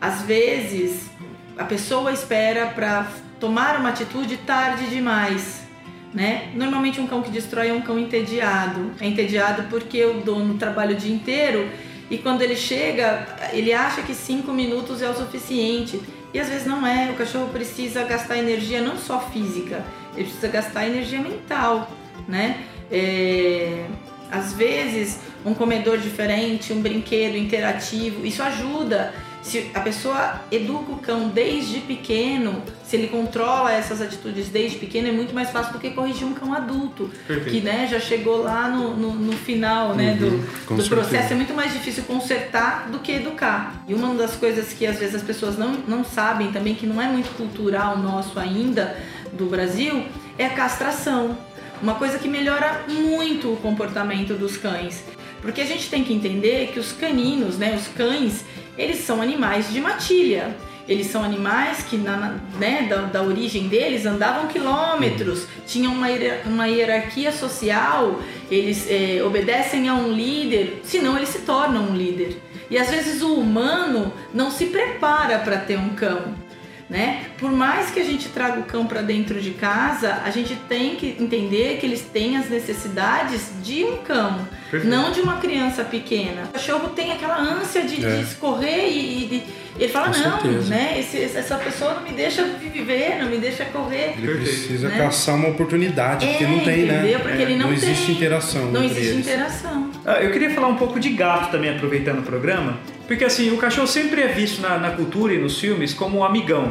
Às 0.00 0.22
vezes, 0.22 1.10
a 1.56 1.64
pessoa 1.64 2.12
espera 2.12 2.66
para 2.66 3.10
tomar 3.40 3.80
uma 3.80 3.88
atitude 3.88 4.36
tarde 4.36 4.86
demais. 4.88 5.66
Né? 6.14 6.50
Normalmente 6.54 7.00
um 7.00 7.06
cão 7.06 7.20
que 7.20 7.30
destrói 7.30 7.68
é 7.68 7.72
um 7.72 7.80
cão 7.80 7.98
entediado. 7.98 8.92
É 9.00 9.06
entediado 9.08 9.64
porque 9.64 10.04
o 10.04 10.20
dono 10.20 10.54
trabalha 10.54 10.94
o 10.94 10.98
dia 10.98 11.12
inteiro 11.12 11.68
e 12.08 12.16
quando 12.16 12.42
ele 12.42 12.56
chega, 12.56 13.26
ele 13.52 13.72
acha 13.72 14.02
que 14.02 14.14
cinco 14.14 14.52
minutos 14.52 15.02
é 15.02 15.10
o 15.10 15.14
suficiente. 15.14 16.00
E 16.32 16.38
às 16.38 16.48
vezes 16.48 16.64
não 16.64 16.86
é. 16.86 17.10
O 17.10 17.14
cachorro 17.14 17.48
precisa 17.48 18.04
gastar 18.04 18.38
energia 18.38 18.80
não 18.80 18.96
só 18.96 19.18
física, 19.18 19.84
ele 20.14 20.24
precisa 20.24 20.48
gastar 20.48 20.86
energia 20.86 21.20
mental, 21.20 21.90
né? 22.28 22.64
É... 22.90 23.86
Às 24.30 24.52
vezes, 24.52 25.20
um 25.44 25.54
comedor 25.54 25.98
diferente, 25.98 26.72
um 26.72 26.82
brinquedo 26.82 27.36
interativo, 27.36 28.26
isso 28.26 28.42
ajuda. 28.42 29.14
Se 29.40 29.70
a 29.72 29.80
pessoa 29.80 30.42
educa 30.52 30.92
o 30.92 30.98
cão 30.98 31.28
desde 31.28 31.80
pequeno, 31.80 32.62
se 32.84 32.96
ele 32.96 33.06
controla 33.06 33.72
essas 33.72 34.02
atitudes 34.02 34.48
desde 34.48 34.76
pequeno, 34.76 35.08
é 35.08 35.12
muito 35.12 35.34
mais 35.34 35.48
fácil 35.50 35.72
do 35.72 35.78
que 35.78 35.90
corrigir 35.90 36.26
um 36.26 36.34
cão 36.34 36.52
adulto, 36.52 37.10
Perfeito. 37.26 37.50
que 37.50 37.60
né, 37.62 37.88
já 37.90 37.98
chegou 37.98 38.42
lá 38.42 38.68
no, 38.68 38.94
no, 38.94 39.14
no 39.14 39.32
final 39.32 39.94
né, 39.94 40.18
uhum, 40.20 40.76
do, 40.76 40.82
do 40.82 40.88
processo. 40.88 41.32
É 41.32 41.36
muito 41.36 41.54
mais 41.54 41.72
difícil 41.72 42.02
consertar 42.04 42.90
do 42.90 42.98
que 42.98 43.12
educar. 43.12 43.82
E 43.88 43.94
uma 43.94 44.14
das 44.14 44.36
coisas 44.36 44.74
que 44.74 44.86
às 44.86 44.98
vezes 44.98 45.14
as 45.14 45.22
pessoas 45.22 45.56
não, 45.56 45.72
não 45.86 46.04
sabem 46.04 46.52
também, 46.52 46.74
que 46.74 46.86
não 46.86 47.00
é 47.00 47.08
muito 47.08 47.34
cultural 47.36 47.96
nosso 47.96 48.38
ainda 48.38 48.98
do 49.32 49.46
Brasil, 49.46 50.04
é 50.36 50.46
a 50.46 50.50
castração. 50.50 51.38
Uma 51.80 51.94
coisa 51.94 52.18
que 52.18 52.28
melhora 52.28 52.84
muito 52.88 53.52
o 53.52 53.56
comportamento 53.56 54.34
dos 54.34 54.56
cães. 54.56 55.04
Porque 55.40 55.60
a 55.60 55.64
gente 55.64 55.88
tem 55.88 56.02
que 56.02 56.12
entender 56.12 56.72
que 56.72 56.80
os 56.80 56.92
caninos, 56.92 57.56
né, 57.56 57.76
os 57.76 57.86
cães, 57.88 58.44
eles 58.76 58.98
são 58.98 59.22
animais 59.22 59.72
de 59.72 59.80
matilha. 59.80 60.56
Eles 60.88 61.08
são 61.08 61.22
animais 61.22 61.82
que, 61.82 61.96
na, 61.96 62.36
né, 62.58 62.86
da, 62.88 63.02
da 63.02 63.22
origem 63.22 63.68
deles, 63.68 64.06
andavam 64.06 64.48
quilômetros, 64.48 65.46
tinham 65.66 65.92
uma, 65.92 66.08
uma 66.46 66.66
hierarquia 66.66 67.30
social, 67.30 68.20
eles 68.50 68.86
é, 68.90 69.22
obedecem 69.22 69.88
a 69.88 69.94
um 69.94 70.10
líder, 70.12 70.80
senão 70.82 71.16
eles 71.16 71.28
se 71.28 71.40
tornam 71.40 71.90
um 71.90 71.94
líder. 71.94 72.40
E 72.70 72.78
às 72.78 72.90
vezes 72.90 73.22
o 73.22 73.34
humano 73.34 74.12
não 74.32 74.50
se 74.50 74.66
prepara 74.66 75.38
para 75.38 75.58
ter 75.58 75.78
um 75.78 75.90
cão 75.90 76.47
né? 76.88 77.26
Por 77.38 77.52
mais 77.52 77.90
que 77.90 78.00
a 78.00 78.04
gente 78.04 78.28
traga 78.30 78.60
o 78.60 78.64
cão 78.64 78.86
para 78.86 79.02
dentro 79.02 79.40
de 79.40 79.50
casa, 79.50 80.22
a 80.24 80.30
gente 80.30 80.54
tem 80.68 80.96
que 80.96 81.16
entender 81.20 81.78
que 81.78 81.84
eles 81.84 82.00
têm 82.00 82.36
as 82.36 82.48
necessidades 82.48 83.50
de 83.62 83.84
um 83.84 83.98
cão, 83.98 84.48
Perfeito. 84.70 84.86
não 84.86 85.12
de 85.12 85.20
uma 85.20 85.36
criança 85.36 85.84
pequena. 85.84 86.44
O 86.44 86.48
cachorro 86.48 86.88
tem 86.88 87.12
aquela 87.12 87.38
ânsia 87.38 87.82
de, 87.82 88.04
é. 88.04 88.16
de 88.16 88.22
escorrer 88.22 88.88
e, 88.88 89.24
e 89.24 89.26
de, 89.26 89.42
ele 89.78 89.92
fala 89.92 90.10
Com 90.10 90.18
não, 90.18 90.40
certeza. 90.40 90.70
né? 90.70 90.98
Esse, 90.98 91.22
essa 91.22 91.56
pessoa 91.56 91.94
não 91.94 92.02
me 92.02 92.12
deixa 92.12 92.42
viver, 92.44 93.18
não 93.20 93.28
me 93.28 93.36
deixa 93.36 93.64
correr. 93.66 94.14
Ele 94.16 94.38
precisa 94.38 94.88
né? 94.88 94.98
caçar 94.98 95.36
uma 95.36 95.48
oportunidade, 95.48 96.26
é, 96.26 96.30
porque 96.30 96.46
não 96.46 96.60
tem, 96.60 96.86
né? 96.86 96.98
entendeu? 96.98 97.18
né? 97.18 97.24
Porque 97.24 97.38
é. 97.38 97.42
ele 97.42 97.56
não, 97.56 97.66
não 97.66 97.72
existe 97.72 98.06
tem. 98.06 98.14
interação. 98.14 98.72
Não 98.72 98.82
existe 98.82 99.06
eles. 99.06 99.26
interação. 99.26 99.90
Ah, 100.04 100.22
eu 100.22 100.32
queria 100.32 100.50
falar 100.50 100.68
um 100.68 100.76
pouco 100.76 100.98
de 100.98 101.10
gato 101.10 101.50
também, 101.50 101.70
aproveitando 101.70 102.20
o 102.20 102.22
programa. 102.22 102.78
Porque 103.08 103.24
assim, 103.24 103.50
o 103.50 103.56
cachorro 103.56 103.88
sempre 103.88 104.20
é 104.20 104.28
visto 104.28 104.62
na, 104.62 104.78
na 104.78 104.90
cultura 104.90 105.34
e 105.34 105.38
nos 105.38 105.58
filmes 105.58 105.92
como 105.92 106.18
um 106.18 106.24
amigão. 106.24 106.70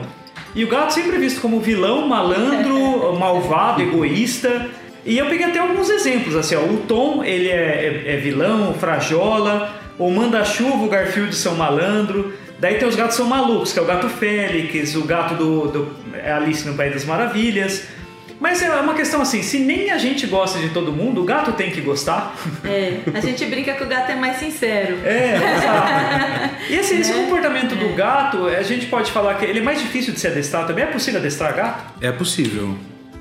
E 0.56 0.63
o 0.63 0.70
gato 0.70 0.94
sempre 0.94 1.17
é 1.17 1.20
visto 1.20 1.41
como 1.41 1.60
vilão, 1.60 2.08
malandro, 2.08 3.13
malvado, 3.20 3.82
egoísta. 3.82 4.70
E 5.06 5.17
eu 5.17 5.25
peguei 5.25 5.48
até 5.48 5.60
alguns 5.60 5.89
exemplos, 5.89 6.36
assim, 6.36 6.56
ó, 6.56 6.62
o 6.62 6.77
Tom, 6.88 7.24
ele 7.24 7.50
é, 7.50 8.03
é, 8.06 8.13
é 8.13 8.17
vilão, 8.17 8.74
frajola, 8.74 9.74
o 9.98 10.10
Manda-Chuva, 10.10 10.86
o 10.86 10.89
Garfield 10.89 11.36
são 11.36 11.56
malandro, 11.56 12.34
Daí 12.60 12.75
tem 12.75 12.88
os 12.88 12.96
gatos 12.96 13.15
que 13.15 13.22
são 13.22 13.29
malucos, 13.29 13.72
que 13.72 13.77
é 13.77 13.82
o 13.82 13.86
gato 13.86 14.10
Félix, 14.10 14.96
o 14.96 15.03
gato 15.03 15.36
do, 15.36 15.67
do 15.67 15.96
Alice 16.25 16.67
no 16.67 16.74
País 16.74 16.94
das 16.94 17.06
Maravilhas. 17.06 17.88
Mas 18.39 18.62
é 18.62 18.70
uma 18.79 18.94
questão 18.94 19.22
assim, 19.22 19.41
se 19.41 19.60
nem 19.60 19.89
a 19.89 19.98
gente 19.98 20.27
gosta 20.27 20.60
de 20.60 20.70
todo 20.70 20.91
mundo, 20.91 21.22
o 21.22 21.24
gato 21.24 21.53
tem 21.53 21.72
que 21.72 21.82
gostar. 21.82 22.36
É, 22.63 23.00
a 23.13 23.20
gente 23.20 23.46
brinca 23.46 23.74
que 23.74 23.84
o 23.84 23.88
gato 23.88 24.12
é 24.12 24.15
mais 24.15 24.38
sincero. 24.38 24.98
É, 25.03 25.36
exato. 25.36 26.72
E 26.72 26.77
assim, 26.77 27.00
esse 27.00 27.13
comportamento 27.13 27.75
do 27.75 27.96
gato, 27.96 28.46
a 28.46 28.63
gente 28.63 28.86
pode 28.88 29.12
falar 29.12 29.36
que 29.36 29.46
ele 29.46 29.60
é 29.60 29.62
mais 29.62 29.79
difícil 29.79 30.13
de 30.13 30.20
se 30.20 30.27
adestrar 30.27 30.67
também. 30.67 30.84
É 30.84 30.88
possível 30.88 31.20
adestrar 31.20 31.56
gato? 31.56 32.03
É 32.03 32.12
possível. 32.12 32.75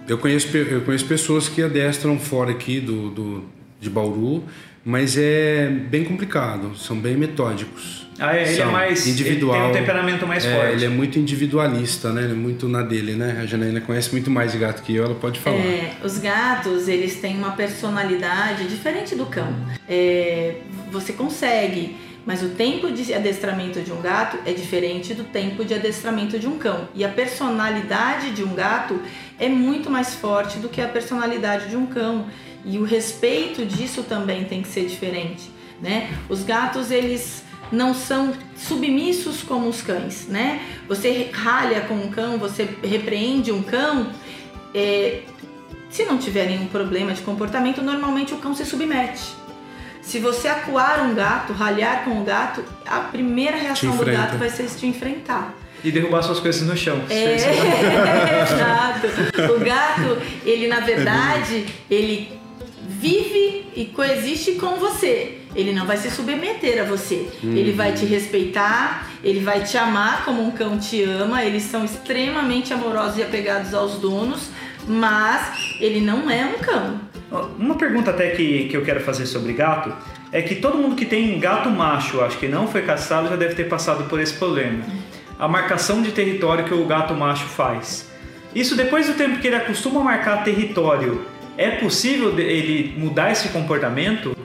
Eu 0.08 0.18
conheço, 0.18 0.54
eu 0.56 0.82
conheço 0.82 1.06
pessoas 1.06 1.48
que 1.48 1.62
adestram 1.62 2.18
fora 2.18 2.50
aqui 2.50 2.80
do, 2.80 3.10
do, 3.10 3.44
de 3.80 3.90
Bauru, 3.90 4.44
mas 4.86 5.16
é 5.18 5.68
bem 5.68 6.04
complicado, 6.04 6.76
são 6.76 6.96
bem 6.96 7.16
metódicos. 7.16 8.06
Ah, 8.20 8.36
é, 8.36 8.42
ele 8.42 8.52
é 8.52 8.56
São. 8.56 8.70
mais. 8.70 9.04
individual. 9.04 9.56
Ele 9.56 9.64
tem 9.64 9.82
um 9.82 9.84
temperamento 9.84 10.26
mais 10.28 10.44
É, 10.44 10.54
forte. 10.54 10.72
Ele 10.74 10.84
é 10.84 10.88
muito 10.88 11.18
individualista, 11.18 12.12
né? 12.12 12.22
Ele 12.22 12.32
é 12.32 12.36
muito 12.36 12.68
na 12.68 12.82
dele, 12.82 13.14
né? 13.14 13.40
A 13.42 13.46
Janaína 13.46 13.80
conhece 13.80 14.12
muito 14.12 14.30
mais 14.30 14.52
de 14.52 14.58
gato 14.58 14.84
que 14.84 14.94
eu, 14.94 15.04
ela 15.04 15.16
pode 15.16 15.40
falar. 15.40 15.56
É, 15.56 15.96
os 16.04 16.18
gatos, 16.18 16.86
eles 16.86 17.16
têm 17.16 17.36
uma 17.36 17.50
personalidade 17.50 18.68
diferente 18.68 19.16
do 19.16 19.26
cão. 19.26 19.52
É, 19.88 20.58
você 20.92 21.12
consegue, 21.12 21.96
mas 22.24 22.40
o 22.44 22.50
tempo 22.50 22.88
de 22.92 23.12
adestramento 23.12 23.80
de 23.80 23.92
um 23.92 24.00
gato 24.00 24.38
é 24.46 24.52
diferente 24.52 25.12
do 25.12 25.24
tempo 25.24 25.64
de 25.64 25.74
adestramento 25.74 26.38
de 26.38 26.46
um 26.46 26.58
cão. 26.58 26.88
E 26.94 27.04
a 27.04 27.08
personalidade 27.08 28.30
de 28.30 28.44
um 28.44 28.54
gato 28.54 29.00
é 29.38 29.48
muito 29.48 29.90
mais 29.90 30.14
forte 30.14 30.58
do 30.58 30.68
que 30.68 30.80
a 30.80 30.86
personalidade 30.86 31.68
de 31.68 31.76
um 31.76 31.86
cão. 31.86 32.26
E 32.66 32.78
o 32.78 32.84
respeito 32.84 33.64
disso 33.64 34.02
também 34.02 34.44
tem 34.44 34.60
que 34.60 34.66
ser 34.66 34.86
diferente, 34.86 35.48
né? 35.80 36.12
Os 36.28 36.42
gatos, 36.42 36.90
eles 36.90 37.44
não 37.70 37.94
são 37.94 38.34
submissos 38.56 39.44
como 39.44 39.68
os 39.68 39.80
cães, 39.80 40.26
né? 40.26 40.60
Você 40.88 41.30
ralha 41.32 41.82
com 41.82 41.94
um 41.94 42.10
cão, 42.10 42.38
você 42.38 42.68
repreende 42.82 43.52
um 43.52 43.62
cão, 43.62 44.10
é, 44.74 45.20
se 45.88 46.04
não 46.04 46.18
tiver 46.18 46.46
nenhum 46.46 46.66
problema 46.66 47.12
de 47.12 47.22
comportamento, 47.22 47.80
normalmente 47.80 48.34
o 48.34 48.38
cão 48.38 48.52
se 48.52 48.64
submete. 48.64 49.22
Se 50.02 50.18
você 50.18 50.48
acuar 50.48 51.02
um 51.02 51.14
gato, 51.14 51.52
ralhar 51.52 52.04
com 52.04 52.20
o 52.20 52.24
gato, 52.24 52.64
a 52.84 53.00
primeira 53.00 53.56
reação 53.56 53.96
do 53.96 54.04
gato 54.04 54.36
vai 54.38 54.50
ser 54.50 54.66
te 54.66 54.86
enfrentar. 54.86 55.54
E 55.84 55.90
derrubar 55.92 56.22
suas 56.22 56.40
coisas 56.40 56.66
no 56.66 56.76
chão. 56.76 57.00
É, 57.08 57.34
exato. 58.42 59.52
O 59.54 59.60
gato, 59.60 60.18
ele 60.44 60.66
na 60.66 60.80
verdade, 60.80 61.66
ele 61.88 62.35
vive 62.88 63.66
e 63.74 63.84
coexiste 63.86 64.52
com 64.52 64.76
você. 64.76 65.38
Ele 65.54 65.72
não 65.72 65.86
vai 65.86 65.96
se 65.96 66.10
submeter 66.10 66.80
a 66.82 66.84
você. 66.84 67.28
Ele 67.42 67.72
vai 67.72 67.92
te 67.92 68.04
respeitar, 68.04 69.10
ele 69.24 69.40
vai 69.40 69.62
te 69.64 69.76
amar 69.78 70.24
como 70.24 70.42
um 70.42 70.50
cão 70.50 70.78
te 70.78 71.02
ama. 71.02 71.44
Eles 71.44 71.64
são 71.64 71.84
extremamente 71.84 72.72
amorosos 72.72 73.18
e 73.18 73.22
apegados 73.22 73.72
aos 73.72 73.98
donos, 73.98 74.50
mas 74.86 75.76
ele 75.80 76.00
não 76.00 76.30
é 76.30 76.44
um 76.44 76.58
cão. 76.58 77.00
Uma 77.58 77.74
pergunta 77.74 78.10
até 78.10 78.30
que, 78.30 78.68
que 78.68 78.76
eu 78.76 78.84
quero 78.84 79.00
fazer 79.00 79.26
sobre 79.26 79.52
gato 79.52 79.92
é 80.30 80.42
que 80.42 80.56
todo 80.56 80.78
mundo 80.78 80.94
que 80.94 81.04
tem 81.04 81.38
gato 81.40 81.70
macho, 81.70 82.20
acho 82.20 82.38
que 82.38 82.46
não 82.46 82.68
foi 82.68 82.82
castrado, 82.82 83.28
já 83.28 83.36
deve 83.36 83.54
ter 83.54 83.68
passado 83.68 84.08
por 84.08 84.20
esse 84.20 84.34
problema. 84.34 84.84
A 85.38 85.48
marcação 85.48 86.02
de 86.02 86.12
território 86.12 86.64
que 86.64 86.74
o 86.74 86.84
gato 86.84 87.14
macho 87.14 87.46
faz. 87.46 88.08
Isso 88.54 88.74
depois 88.74 89.06
do 89.06 89.14
tempo 89.14 89.38
que 89.38 89.46
ele 89.46 89.56
acostuma 89.56 90.00
a 90.00 90.04
marcar 90.04 90.44
território, 90.44 91.26
é 91.56 91.70
possível 91.72 92.38
ele 92.38 92.94
mudar 92.98 93.32
esse 93.32 93.48
comportamento? 93.48 94.36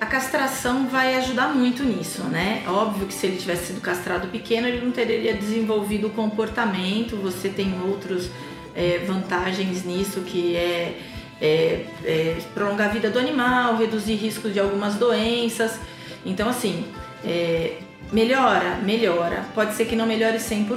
A 0.00 0.06
castração 0.06 0.88
vai 0.88 1.14
ajudar 1.16 1.48
muito 1.54 1.84
nisso, 1.84 2.22
né? 2.24 2.62
Óbvio 2.66 3.06
que 3.06 3.14
se 3.14 3.26
ele 3.26 3.36
tivesse 3.36 3.66
sido 3.66 3.80
castrado 3.80 4.28
pequeno, 4.28 4.66
ele 4.66 4.84
não 4.84 4.90
teria 4.90 5.32
desenvolvido 5.34 6.08
o 6.08 6.10
comportamento. 6.10 7.16
Você 7.16 7.48
tem 7.48 7.72
outras 7.86 8.28
vantagens 9.06 9.84
nisso, 9.84 10.22
que 10.22 10.56
é, 10.56 10.98
é- 11.40 11.84
é 12.04 12.36
prolongar 12.54 12.88
a 12.88 12.92
vida 12.92 13.10
do 13.10 13.18
animal, 13.18 13.76
reduzir 13.76 14.14
risco 14.14 14.48
de 14.48 14.58
algumas 14.58 14.94
doenças. 14.96 15.78
Então, 16.24 16.48
assim, 16.48 16.84
é, 17.24 17.74
melhora, 18.12 18.76
melhora. 18.82 19.44
Pode 19.54 19.74
ser 19.74 19.86
que 19.86 19.96
não 19.96 20.06
melhore 20.06 20.36
100%. 20.36 20.68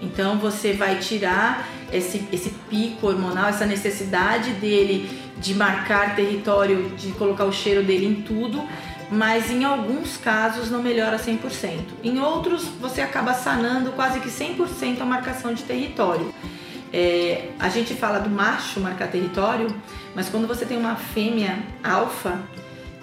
Então, 0.00 0.38
você 0.38 0.72
vai 0.72 0.98
tirar 0.98 1.68
esse, 1.92 2.26
esse 2.32 2.50
pico 2.70 3.08
hormonal, 3.08 3.48
essa 3.48 3.66
necessidade 3.66 4.50
dele 4.52 5.10
de 5.38 5.54
marcar 5.54 6.14
território, 6.14 6.90
de 6.96 7.12
colocar 7.12 7.44
o 7.44 7.52
cheiro 7.52 7.82
dele 7.82 8.06
em 8.06 8.22
tudo, 8.22 8.66
mas 9.10 9.50
em 9.50 9.64
alguns 9.64 10.16
casos 10.16 10.70
não 10.70 10.82
melhora 10.82 11.18
100%. 11.18 11.80
Em 12.02 12.18
outros, 12.20 12.64
você 12.80 13.02
acaba 13.02 13.34
sanando 13.34 13.90
quase 13.92 14.20
que 14.20 14.28
100% 14.28 15.00
a 15.00 15.04
marcação 15.04 15.52
de 15.52 15.64
território. 15.64 16.32
É, 16.92 17.48
a 17.58 17.68
gente 17.68 17.94
fala 17.94 18.18
do 18.18 18.30
macho 18.30 18.78
marcar 18.78 19.08
território, 19.08 19.74
mas 20.14 20.28
quando 20.28 20.46
você 20.46 20.64
tem 20.64 20.76
uma 20.76 20.94
fêmea 20.94 21.58
alfa 21.82 22.38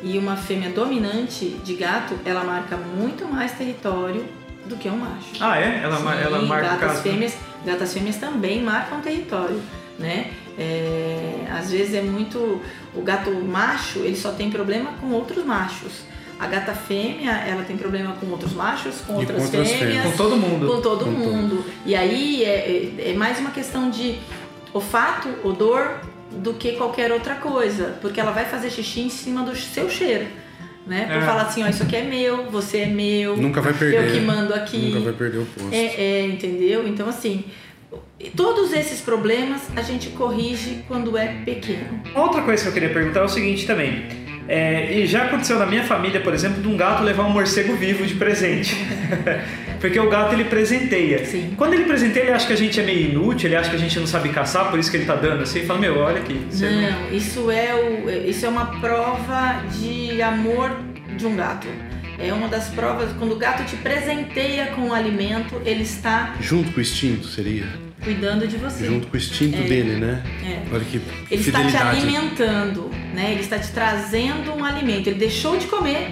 e 0.03 0.18
uma 0.18 0.36
fêmea 0.38 0.70
dominante 0.70 1.46
de 1.63 1.74
gato, 1.75 2.15
ela 2.25 2.44
marca 2.44 2.77
muito 2.77 3.25
mais 3.27 3.51
território 3.53 4.25
do 4.65 4.75
que 4.75 4.88
um 4.89 4.98
macho. 4.98 5.32
Ah, 5.39 5.60
é? 5.60 5.82
Ela, 5.84 5.98
Sim, 5.98 6.22
ela 6.24 6.41
marca 6.44 6.68
gatas 6.70 6.89
caso. 6.91 7.01
fêmeas, 7.03 7.36
gatas 7.65 7.94
fêmeas 7.94 8.15
também 8.18 8.62
marcam 8.63 9.01
território, 9.01 9.60
né? 9.98 10.32
É, 10.58 11.46
às 11.58 11.72
vezes 11.72 11.94
é 11.96 12.01
muito 12.01 12.62
o 12.94 13.01
gato 13.01 13.32
macho, 13.32 14.00
ele 14.00 14.15
só 14.15 14.32
tem 14.32 14.50
problema 14.50 14.91
com 15.00 15.08
outros 15.12 15.44
machos. 15.46 16.08
A 16.39 16.48
gata 16.48 16.74
fêmea, 16.74 17.32
ela 17.32 17.63
tem 17.63 17.75
problema 17.75 18.13
com 18.13 18.27
outros 18.27 18.53
machos, 18.53 19.01
com 19.06 19.13
E 19.13 19.18
outras 19.18 19.38
com 19.38 19.44
outras 19.46 19.68
fêmeas, 19.70 19.89
fêmeas. 19.96 20.12
Com 20.12 20.18
todo 20.18 20.38
mundo. 20.38 20.68
com 20.68 20.82
todo 20.82 21.03
Com 21.06 21.12
mundo. 21.12 21.65
E 21.86 21.96
aí 21.96 22.44
é, 22.46 22.94
é- 23.08 23.12
é 23.12 23.13
mais 23.13 23.39
uma 23.39 23.51
questão 23.51 23.89
de 23.89 24.18
olfato, 24.74 25.27
odor, 25.44 26.00
do 26.31 26.53
que 26.53 26.74
qualquer 26.74 27.12
outra 27.12 27.36
coisa. 27.36 27.98
Porque 28.01 28.19
ela 28.19 28.31
vai 28.31 28.45
fazer 28.45 28.69
xixi 28.69 29.01
em 29.01 29.09
cima 29.09 29.43
do 29.43 29.55
seu 29.55 29.89
cheiro. 29.89 30.25
Né? 30.88 31.05
Por 31.05 31.17
É. 31.17 31.21
falar 31.21 31.41
assim, 31.43 31.63
ó, 31.63 31.67
isso 31.67 31.83
aqui 31.83 31.95
é 31.95 32.01
meu, 32.03 32.50
você 32.50 32.79
é 32.79 32.86
meu, 32.88 33.38
Nunca 33.38 33.62
vai 33.62 33.74
perder. 33.74 34.07
eu 34.07 34.12
que 34.12 34.19
mando 34.21 34.53
aqui. 34.55 34.77
Nunca 34.77 35.00
vai 35.01 35.13
perder 35.13 35.38
o 35.39 35.45
posto. 35.45 35.71
É, 35.74 35.86
é, 35.86 36.25
entendeu? 36.25 36.88
Então, 36.88 37.07
assim, 37.07 37.43
todos 38.36 38.74
esses 38.74 39.00
problemas 39.01 39.62
a 39.75 39.81
gente 39.83 40.09
corrige 40.09 40.83
quando 40.88 41.15
é 41.17 41.27
pequeno. 41.45 42.01
Outra 42.15 42.41
coisa 42.41 42.63
que 42.63 42.69
eu 42.69 42.74
queria 42.74 42.89
perguntar 42.89 43.19
é 43.19 43.24
o 43.24 43.29
seguinte 43.29 43.67
também. 43.67 44.03
É, 44.51 44.91
e 44.98 45.06
já 45.06 45.25
aconteceu 45.25 45.60
na 45.60 45.65
minha 45.68 45.84
família, 45.84 46.20
por 46.22 46.34
exemplo, 46.34 46.60
de 46.60 46.68
um 46.68 46.75
gato 46.75 47.03
levar 47.03 47.24
um 47.25 47.29
morcego 47.29 47.75
vivo 47.75 48.03
de 48.06 48.15
presente. 48.15 48.75
Porque 49.79 50.00
o 50.00 50.10
gato 50.10 50.34
ele 50.34 50.44
presenteia. 50.46 51.24
Sim. 51.24 51.53
Quando 51.56 51.75
ele 51.75 51.86
presenteia, 51.86 52.24
ele 52.24 52.32
acha 52.34 52.48
que 52.48 52.53
a 52.53 52.58
gente 52.58 52.79
é 52.79 52.84
meio 52.84 53.12
inútil, 53.12 53.48
ele 53.48 53.56
acha 53.56 53.70
que 53.70 53.75
a 53.75 53.79
gente 53.79 53.98
não 54.00 54.08
sabe 54.08 54.29
caçar, 54.29 54.70
por 54.72 54.79
isso 54.79 54.89
que 54.89 54.98
ele 54.98 55.06
tá 55.06 55.15
dando 55.15 55.44
assim. 55.44 55.60
E 55.60 55.65
fala: 55.65 55.79
Meu, 55.79 56.00
olha 56.00 56.20
aqui. 56.20 56.41
você 56.50 56.68
não- 56.68 56.82
Não, 56.82 57.13
isso 57.13 57.50
é, 57.51 57.75
o, 57.75 58.10
isso 58.27 58.44
é 58.46 58.50
uma 58.50 58.65
prova 58.82 59.62
de 59.79 60.20
amor 60.22 60.72
de 61.15 61.25
um 61.27 61.36
gato. 61.36 61.68
É 62.18 62.34
uma 62.34 62.48
das 62.50 62.68
provas, 62.70 63.10
quando 63.18 63.32
o 63.34 63.38
gato 63.38 63.63
te 63.63 63.77
presenteia 63.77 64.65
com 64.75 64.89
o 64.89 64.94
alimento, 64.94 65.62
ele 65.63 65.84
está 65.84 66.34
Junto 66.41 66.72
com 66.74 66.79
o 66.79 66.82
instinto, 66.82 67.27
seria? 67.27 67.65
Cuidando 68.03 68.48
de 68.48 68.58
você. 68.58 68.86
Junto 68.86 69.08
com 69.08 69.13
o 69.15 69.18
instinto 69.18 69.58
É. 69.58 69.62
dele, 69.62 69.96
né? 69.98 70.24
É. 70.44 70.74
Olha 70.74 70.86
que 70.86 70.98
Ele 70.98 71.41
está 71.41 71.60
te 71.60 71.65
fidelidade. 71.68 71.98
alimentando, 71.98 72.89
né? 73.13 73.32
Ele 73.32 73.41
está 73.41 73.60
te 73.60 73.70
trazendo 73.72 74.53
um 74.53 74.63
alimento. 74.63 75.08
Ele 75.08 75.20
deixou 75.20 75.58
de 75.58 75.68
comer 75.68 76.12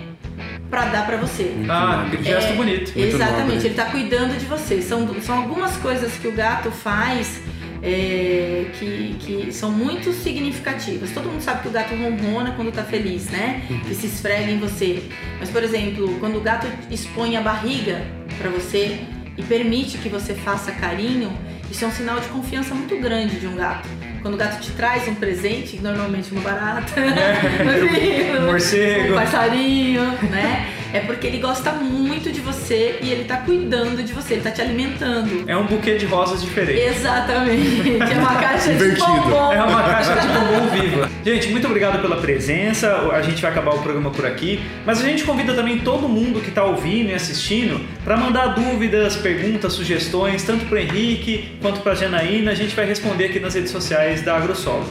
para 0.69 0.85
dar 0.85 1.05
para 1.05 1.17
você. 1.17 1.43
Muito 1.55 1.71
Ah, 1.71 2.03
nobre. 2.03 2.23
gesto 2.23 2.49
É, 2.51 2.55
bonito. 2.55 2.91
Muito 2.97 3.15
Exatamente, 3.15 3.41
nobre. 3.47 3.55
ele 3.59 3.67
está 3.69 3.85
cuidando 3.85 4.37
de 4.37 4.45
você. 4.45 4.81
São, 4.81 5.21
são 5.21 5.37
algumas 5.37 5.77
coisas 5.77 6.11
que 6.13 6.27
o 6.27 6.31
gato 6.33 6.69
faz 6.71 7.39
é, 7.81 8.65
que, 8.79 9.15
que 9.19 9.51
são 9.53 9.71
muito 9.71 10.11
significativas. 10.11 11.11
Todo 11.11 11.29
mundo 11.29 11.41
sabe 11.41 11.61
que 11.61 11.67
o 11.67 11.71
gato 11.71 11.95
ronrona 11.95 12.51
quando 12.51 12.69
está 12.69 12.83
feliz, 12.83 13.29
né? 13.29 13.61
Que 13.87 13.93
se 13.93 14.07
esfrega 14.07 14.51
em 14.51 14.57
você. 14.59 15.03
Mas, 15.39 15.49
por 15.49 15.63
exemplo, 15.63 16.17
quando 16.19 16.37
o 16.37 16.41
gato 16.41 16.67
expõe 16.91 17.37
a 17.37 17.41
barriga 17.41 18.01
para 18.37 18.49
você 18.49 18.99
e 19.37 19.43
permite 19.43 19.99
que 19.99 20.09
você 20.09 20.33
faça 20.33 20.71
carinho, 20.71 21.31
isso 21.69 21.83
é 21.85 21.87
um 21.87 21.91
sinal 21.91 22.19
de 22.19 22.27
confiança 22.29 22.73
muito 22.73 22.97
grande 22.99 23.39
de 23.39 23.47
um 23.47 23.55
gato. 23.55 23.87
Quando 24.21 24.33
o 24.33 24.37
gato 24.37 24.59
te 24.61 24.71
traz 24.71 25.07
um 25.07 25.15
presente, 25.15 25.77
normalmente 25.79 26.31
uma 26.31 26.41
barata, 26.41 26.91
Um 28.41 28.45
morcego. 28.45 29.13
um 29.13 29.15
passarinho, 29.17 30.03
né? 30.29 30.73
É 30.97 31.01
porque 31.01 31.27
ele 31.27 31.37
gosta 31.37 31.73
muito 31.73 32.31
de 32.31 32.41
você 32.41 32.97
e 33.03 33.11
ele 33.11 33.25
tá 33.25 33.37
cuidando 33.37 34.01
de 34.01 34.11
você, 34.11 34.33
ele 34.33 34.41
tá 34.41 34.49
te 34.49 34.63
alimentando. 34.63 35.47
É 35.47 35.55
um 35.55 35.67
buquê 35.67 35.95
de 35.95 36.07
rosas 36.07 36.41
diferente. 36.41 36.79
Exatamente. 36.79 38.01
É 38.01 38.17
uma 38.17 38.33
caixa 38.33 38.73
de 38.73 38.95
bombom. 38.95 39.53
É 39.53 39.61
uma 39.61 39.83
caixa 39.83 40.15
de 40.15 40.27
bombom 40.27 40.67
viva. 40.71 41.07
Gente, 41.23 41.49
muito 41.49 41.67
obrigado 41.67 42.01
pela 42.01 42.17
presença. 42.17 43.11
A 43.11 43.21
gente 43.21 43.39
vai 43.43 43.51
acabar 43.51 43.75
o 43.75 43.79
programa 43.83 44.09
por 44.09 44.25
aqui. 44.25 44.59
Mas 44.87 44.99
a 44.99 45.03
gente 45.03 45.23
convida 45.23 45.53
também 45.53 45.77
todo 45.81 46.09
mundo 46.09 46.41
que 46.41 46.49
está 46.49 46.63
ouvindo 46.63 47.11
e 47.11 47.13
assistindo 47.13 47.79
para 48.03 48.17
mandar 48.17 48.55
dúvidas, 48.55 49.15
perguntas, 49.15 49.73
sugestões, 49.73 50.41
tanto 50.43 50.65
para 50.65 50.81
Henrique 50.81 51.59
quanto 51.61 51.81
para 51.81 51.93
Janaína. 51.93 52.49
A 52.49 52.55
gente 52.55 52.75
vai 52.75 52.87
responder 52.87 53.25
aqui 53.25 53.39
nas 53.39 53.53
redes 53.53 53.69
sociais 53.69 54.23
da 54.23 54.35
AgroSolo. 54.35 54.83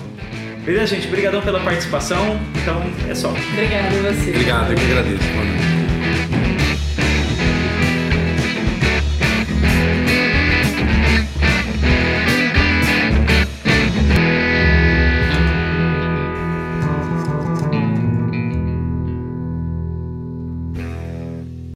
Beleza, 0.64 0.94
gente? 0.94 1.08
Obrigadão 1.08 1.42
pela 1.42 1.58
participação. 1.58 2.38
Então, 2.62 2.80
é 3.10 3.14
só. 3.14 3.30
Obrigada 3.30 3.88
a 3.88 4.12
você. 4.12 4.30
Obrigado, 4.30 4.70
eu 4.70 4.76
que 4.76 4.84
agradeço, 4.84 5.24
mano. 5.34 5.75